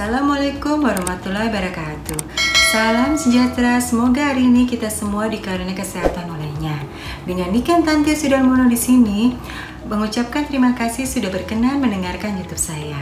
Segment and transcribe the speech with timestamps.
[0.00, 2.16] Assalamualaikum warahmatullahi wabarakatuh.
[2.72, 6.72] Salam sejahtera, semoga hari ini kita semua dikaruniai kesehatan olehnya.
[7.28, 9.36] Dengan Niken Tante Sudarmono di sini,
[9.84, 12.96] mengucapkan terima kasih sudah berkenan mendengarkan YouTube saya.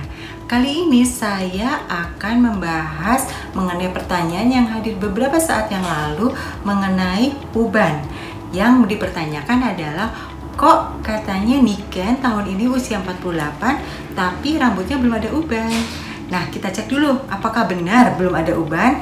[0.50, 6.34] Kali ini saya akan membahas mengenai pertanyaan yang hadir beberapa saat yang lalu
[6.66, 8.02] mengenai uban.
[8.50, 10.10] Yang dipertanyakan adalah
[10.58, 16.07] kok katanya Niken tahun ini usia 48 tapi rambutnya belum ada uban.
[16.28, 19.00] Nah, kita cek dulu apakah benar belum ada uban.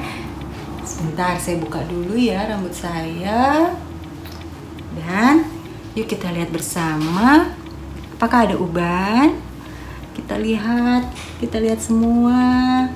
[0.87, 3.75] Sebentar, saya buka dulu ya rambut saya.
[4.95, 5.43] Dan
[5.93, 7.51] yuk kita lihat bersama
[8.15, 9.35] apakah ada uban.
[10.15, 12.87] Kita lihat, kita lihat semua.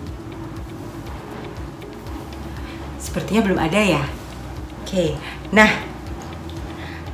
[2.97, 4.03] Sepertinya belum ada ya.
[4.81, 5.13] Oke.
[5.53, 5.69] Nah,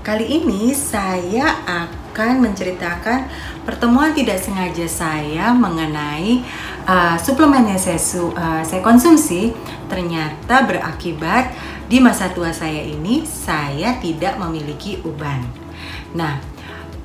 [0.06, 3.30] kali ini saya akan menceritakan
[3.62, 6.42] pertemuan tidak sengaja saya mengenai
[6.90, 9.54] uh, suplemen yang saya, su uh, saya konsumsi
[9.86, 11.54] ternyata berakibat
[11.86, 15.45] di masa tua saya ini saya tidak memiliki uban.
[16.18, 16.42] Nah,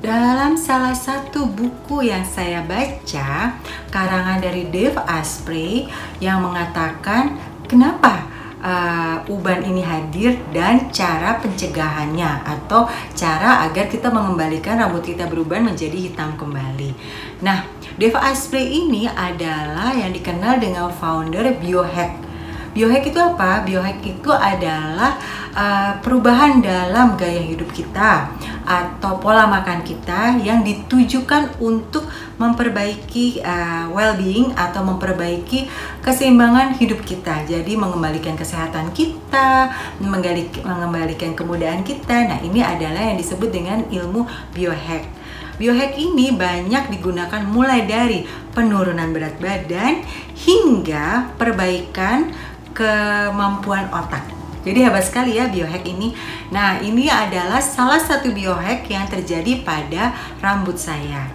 [0.03, 3.55] dalam salah satu buku yang saya baca
[3.87, 5.87] karangan dari Dave Asprey
[6.19, 8.32] yang mengatakan kenapa
[8.63, 15.67] uh, uban ini hadir dan cara pencegahannya atau cara agar kita mengembalikan rambut kita beruban
[15.67, 16.95] menjadi hitam kembali.
[17.43, 17.67] Nah,
[17.99, 22.32] Dave Asprey ini adalah yang dikenal dengan founder biohack.
[22.73, 23.61] Biohack itu apa?
[23.61, 25.13] Biohack itu adalah
[25.53, 28.33] uh, perubahan dalam gaya hidup kita
[28.65, 32.09] atau pola makan kita yang ditujukan untuk
[32.41, 35.69] memperbaiki uh, well-being atau memperbaiki
[36.01, 37.45] keseimbangan hidup kita.
[37.45, 39.69] Jadi mengembalikan kesehatan kita,
[40.01, 42.25] mengembalikan kemudahan kita.
[42.25, 44.25] Nah, ini adalah yang disebut dengan ilmu
[44.57, 45.05] biohack.
[45.53, 48.25] Biohack ini banyak digunakan mulai dari
[48.57, 50.01] penurunan berat badan
[50.33, 52.33] hingga perbaikan
[52.73, 54.25] kemampuan otak.
[54.63, 56.15] Jadi hebat sekali ya biohack ini.
[56.49, 61.27] Nah, ini adalah salah satu biohack yang terjadi pada rambut saya.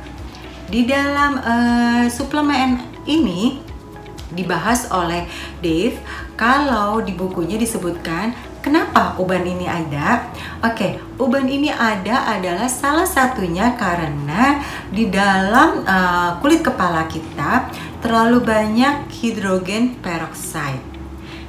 [0.69, 3.61] Di dalam uh, suplemen ini
[4.29, 5.25] dibahas oleh
[5.65, 5.97] Dave
[6.37, 10.29] kalau di bukunya disebutkan Kenapa uban ini ada?
[10.61, 14.61] Oke, uban ini ada adalah salah satunya karena
[14.91, 17.71] di dalam uh, kulit kepala kita
[18.03, 20.98] terlalu banyak hidrogen peroksida.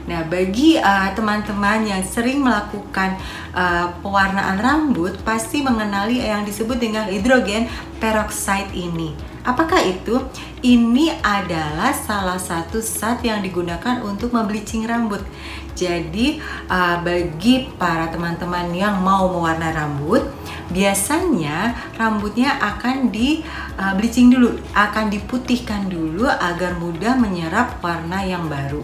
[0.09, 3.13] Nah, bagi eh, teman-teman uh, yang sering melakukan
[3.53, 7.69] uh, pewarnaan rambut pasti mengenali yang disebut dengan hidrogen
[8.01, 9.28] peroksida ini.
[9.47, 10.19] Apakah itu?
[10.59, 15.23] Ini adalah salah satu zat yang digunakan untuk membleaching rambut.
[15.71, 20.27] Jadi uh, bagi para teman-teman yang mau mewarna rambut,
[20.75, 23.39] biasanya rambutnya akan di
[23.79, 28.83] uh, bleaching dulu, akan diputihkan dulu agar mudah menyerap warna yang baru.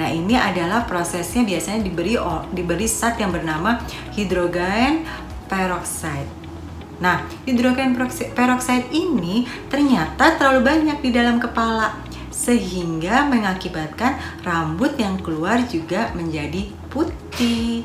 [0.00, 2.16] Nah, ini adalah prosesnya biasanya diberi
[2.56, 3.76] diberi zat yang bernama
[4.16, 5.04] hidrogen
[5.44, 6.39] peroksida.
[7.00, 11.96] Nah, hidrogen peroksida ini ternyata terlalu banyak di dalam kepala
[12.28, 17.84] sehingga mengakibatkan rambut yang keluar juga menjadi putih.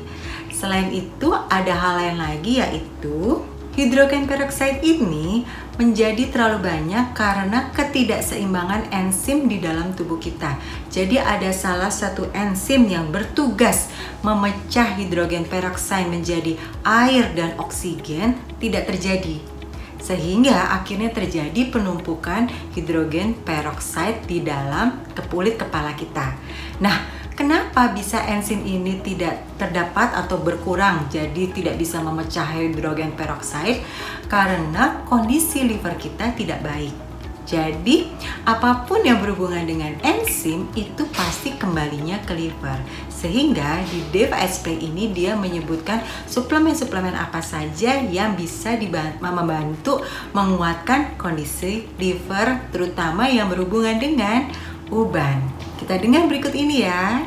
[0.52, 3.44] Selain itu, ada hal lain lagi yaitu
[3.76, 5.44] hidrogen peroksida ini
[5.76, 10.56] menjadi terlalu banyak karena ketidakseimbangan enzim di dalam tubuh kita.
[10.88, 13.92] Jadi ada salah satu enzim yang bertugas
[14.24, 19.38] memecah hidrogen peroksida menjadi air dan oksigen tidak terjadi
[20.06, 22.46] sehingga akhirnya terjadi penumpukan
[22.78, 26.30] hidrogen peroksida di dalam kulit kepala kita.
[26.78, 33.84] Nah, kenapa bisa enzim ini tidak terdapat atau berkurang jadi tidak bisa memecah hidrogen peroksida?
[34.26, 37.06] Karena kondisi liver kita tidak baik.
[37.46, 38.10] Jadi,
[38.42, 42.82] apa pun yang berhubungan dengan enzim itu pasti kembalinya ke liver.
[43.06, 48.74] Sehingga di DFSP ini dia menyebutkan suplemen-suplemen apa saja yang bisa
[49.22, 50.02] membantu
[50.34, 54.50] menguatkan kondisi liver terutama yang berhubungan dengan
[54.90, 55.65] uban.
[55.76, 57.20] Kita dengar berikut ini ya.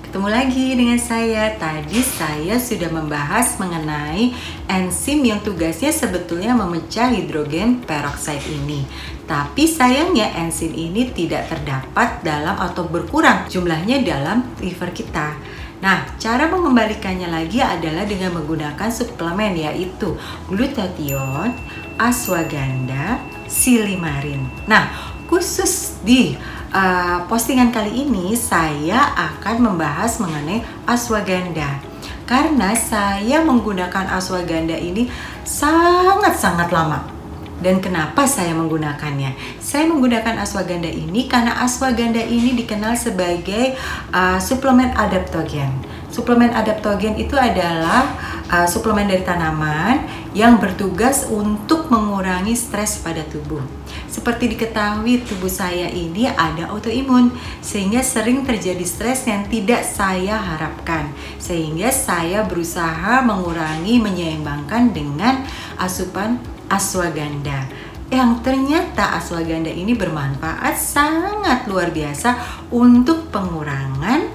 [0.00, 1.52] Ketemu lagi dengan saya.
[1.60, 4.32] Tadi saya sudah membahas mengenai
[4.64, 8.88] enzim yang tugasnya sebetulnya memecah hidrogen peroksida ini.
[9.28, 15.36] Tapi sayangnya enzim ini tidak terdapat dalam atau berkurang jumlahnya dalam liver kita.
[15.84, 20.16] Nah, cara mengembalikannya lagi adalah dengan menggunakan suplemen yaitu
[20.48, 21.56] glutathione,
[22.00, 24.48] ashwagandha, silimarin.
[24.64, 24.90] Nah,
[25.30, 26.34] khusus di
[26.74, 31.82] uh, postingan kali ini saya akan membahas mengenai ashwagandha
[32.26, 35.10] karena saya menggunakan ashwagandha ini
[35.42, 37.20] sangat-sangat lama
[37.60, 39.60] Dan kenapa saya menggunakannya?
[39.60, 43.76] Saya menggunakan ashwagandha ini karena ashwagandha ini dikenal sebagai
[44.16, 45.68] uh, suplemen adaptogen.
[46.08, 48.16] Suplemen adaptogen itu adalah
[48.48, 51.92] uh, suplemen dari tanaman yang bertugas untuk
[52.40, 53.60] mengurangi stres pada tubuh.
[54.08, 61.12] Seperti diketahui tubuh saya ini ada autoimun sehingga sering terjadi stres yang tidak saya harapkan.
[61.36, 65.44] Sehingga saya berusaha mengurangi menyeimbangkan dengan
[65.76, 66.40] asupan
[66.72, 67.68] ashwagandha
[68.08, 72.40] yang ternyata ashwagandha ini bermanfaat sangat luar biasa
[72.72, 74.32] untuk pengurangan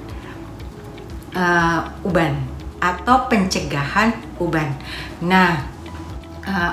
[1.34, 2.38] uh, uban
[2.78, 4.78] atau pencegahan uban.
[5.26, 5.75] Nah,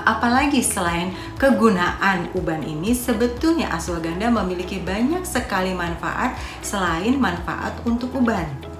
[0.05, 8.73] apalagi selain kegunaan uban ini, sebetulnya ashwagandha memiliki banyak sekali manfaat selain manfaat untuk uban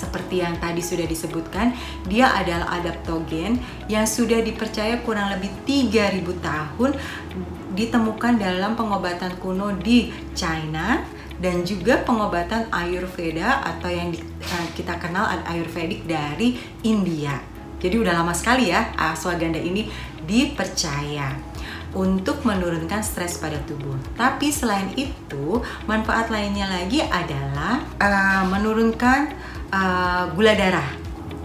[0.00, 1.76] seperti yang tadi sudah disebutkan,
[2.08, 3.60] dia adalah adaptogen
[3.92, 6.90] yang sudah dipercaya kurang lebih 3000 tahun
[7.76, 11.04] ditemukan dalam pengobatan kuno di China
[11.40, 17.49] dan juga pengobatan Ayurveda atau yang eh, kita kenal Ayurvedic dari India.
[17.80, 19.88] Jadi udah lama sekali ya ashwagandha ini
[20.28, 21.32] dipercaya
[21.90, 23.98] untuk menurunkan stres pada tubuh.
[24.14, 25.58] Tapi selain itu,
[25.90, 29.34] manfaat lainnya lagi adalah uh, menurunkan
[29.74, 30.86] uh, gula darah.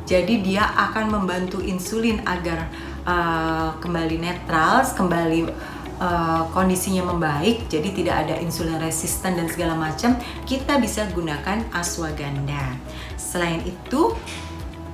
[0.06, 2.70] Jadi dia akan membantu insulin agar
[3.10, 5.50] uh, kembali netral, kembali
[5.98, 7.66] uh, kondisinya membaik.
[7.66, 10.14] Jadi tidak ada insulin resisten dan segala macam.
[10.46, 12.78] Kita bisa gunakan ashwagandha.
[13.18, 14.14] Selain itu,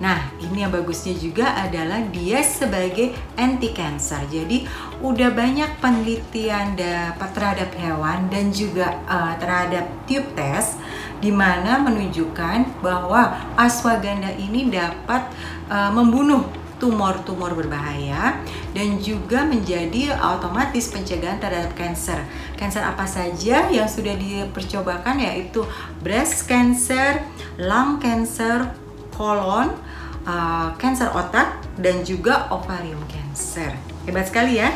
[0.01, 4.25] Nah, ini yang bagusnya juga adalah dia sebagai anti cancer.
[4.25, 4.65] Jadi,
[4.98, 10.81] udah banyak penelitian dapat terhadap hewan dan juga uh, terhadap tube test
[11.21, 15.30] di mana menunjukkan bahwa ashwagandha ini dapat
[15.69, 16.50] uh, membunuh
[16.81, 18.42] tumor-tumor berbahaya
[18.74, 22.18] dan juga menjadi otomatis pencegahan terhadap cancer.
[22.57, 25.62] Cancer apa saja yang sudah dipercobakan yaitu
[26.01, 27.21] breast cancer,
[27.62, 28.74] lung cancer,
[29.13, 29.77] colon,
[30.26, 30.76] uh,
[31.16, 33.74] otak dan juga ovarium cancer.
[34.06, 34.74] Hebat sekali ya.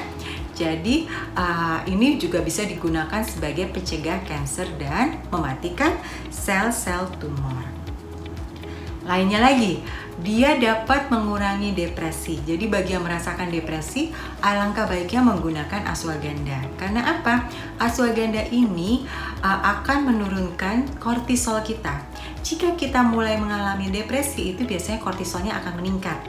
[0.56, 5.92] Jadi uh, ini juga bisa digunakan sebagai pencegah kanker dan mematikan
[6.32, 7.68] sel-sel tumor.
[9.04, 9.84] Lainnya lagi,
[10.24, 12.40] dia dapat mengurangi depresi.
[12.48, 16.72] Jadi bagi yang merasakan depresi, alangkah baiknya menggunakan ashwagandha.
[16.80, 17.52] Karena apa?
[17.76, 19.04] Ashwagandha ini
[19.44, 22.00] uh, akan menurunkan kortisol kita.
[22.46, 26.20] Jika kita mulai mengalami depresi, itu biasanya kortisolnya akan meningkat.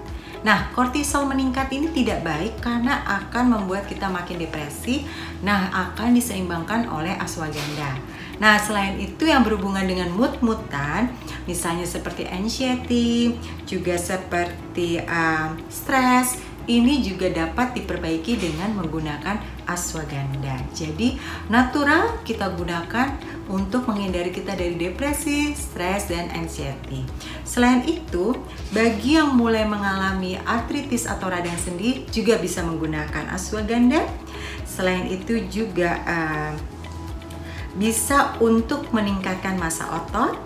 [0.42, 5.06] Nah, kortisol meningkat ini tidak baik karena akan membuat kita makin depresi.
[5.42, 7.98] Nah, akan diseimbangkan oleh ashwagandha.
[8.36, 11.08] Nah, selain itu yang berhubungan dengan mood-moodan,
[11.48, 13.32] misalnya seperti anxiety,
[13.64, 16.36] juga seperti um, stres,
[16.66, 19.38] ini juga dapat diperbaiki dengan menggunakan
[19.70, 20.66] ashwagandha.
[20.74, 21.14] Jadi
[21.46, 23.14] natural kita gunakan
[23.46, 27.06] untuk menghindari kita dari depresi, stres, dan anxiety.
[27.46, 28.34] Selain itu,
[28.74, 34.02] bagi yang mulai mengalami artritis atau radang sendi juga bisa menggunakan ashwagandha.
[34.66, 36.52] Selain itu juga uh,
[37.76, 40.36] bisa untuk meningkatkan masa otot.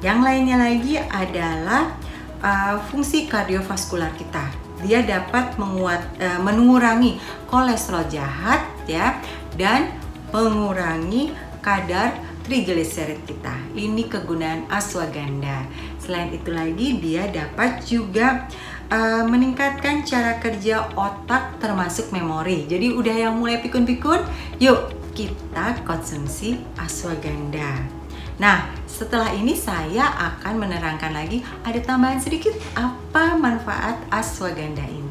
[0.00, 1.92] Yang lainnya lagi adalah
[2.40, 9.20] uh, fungsi kardiovaskular kita dia dapat menguat, uh, mengurangi kolesterol jahat ya
[9.60, 9.92] dan
[10.32, 12.16] mengurangi kadar
[12.48, 13.52] trigliserid kita.
[13.76, 15.68] Ini kegunaan ashwagandha.
[16.00, 18.48] Selain itu lagi dia dapat juga
[18.88, 22.64] uh, meningkatkan cara kerja otak termasuk memori.
[22.64, 24.24] Jadi udah yang mulai pikun-pikun,
[24.58, 28.00] yuk kita konsumsi ashwagandha.
[28.40, 35.10] Nah, setelah ini saya akan menerangkan lagi ada tambahan sedikit apa manfaat ashwagandha ini.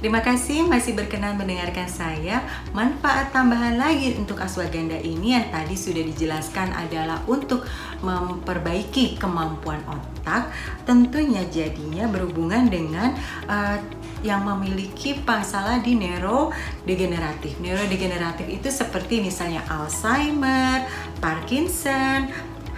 [0.00, 2.40] Terima kasih masih berkenan mendengarkan saya.
[2.72, 7.68] Manfaat tambahan lagi untuk ashwagandha ini yang tadi sudah dijelaskan adalah untuk
[8.00, 10.48] memperbaiki kemampuan otak.
[10.88, 13.12] Tentunya jadinya berhubungan dengan
[13.44, 13.76] uh,
[14.20, 17.56] yang memiliki masalah di neurodegeneratif.
[17.60, 20.84] Neurodegeneratif itu seperti misalnya Alzheimer,
[21.18, 22.28] Parkinson,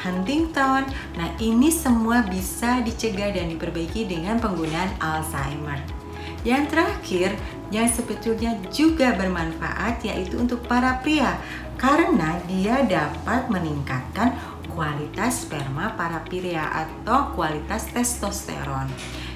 [0.02, 0.82] Huntington.
[1.14, 5.78] Nah, ini semua bisa dicegah dan diperbaiki dengan penggunaan Alzheimer.
[6.42, 7.30] Yang terakhir,
[7.70, 11.38] yang sebetulnya juga bermanfaat yaitu untuk para pria
[11.78, 14.34] karena dia dapat meningkatkan
[14.74, 18.90] kualitas sperma para pria atau kualitas testosteron.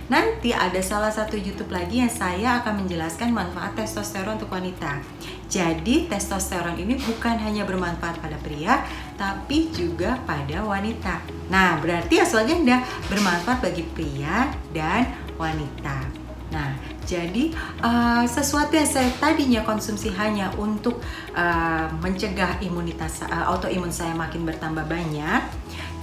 [0.07, 5.03] Nanti ada salah satu YouTube lagi yang saya akan menjelaskan manfaat testosteron untuk wanita.
[5.51, 8.87] Jadi testosteron ini bukan hanya bermanfaat pada pria,
[9.19, 11.23] tapi juga pada wanita.
[11.51, 16.27] Nah, berarti ashwagandha bermanfaat bagi pria dan wanita.
[16.55, 17.51] Nah, jadi
[17.83, 21.03] uh, sesuatu yang saya tadinya konsumsi hanya untuk
[21.35, 25.43] uh, mencegah imunitas uh, autoimun saya makin bertambah banyak,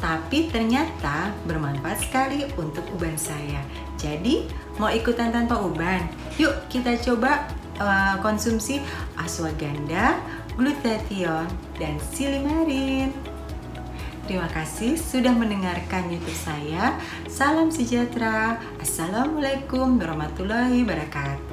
[0.04, 3.64] tapi ternyata bermanfaat sekali untuk uban saya.
[3.96, 6.04] Jadi, mau ikutan tanpa uban?
[6.36, 7.48] Yuk kita coba
[7.80, 8.84] uh, konsumsi
[9.16, 10.20] ashwagandha,
[10.60, 11.48] glutathione,
[11.80, 13.16] dan silimarin.
[14.28, 17.00] Terima kasih sudah mendengarkan YouTube saya.
[17.32, 18.60] Salam sejahtera.
[18.84, 21.53] Assalamualaikum warahmatullahi wabarakatuh.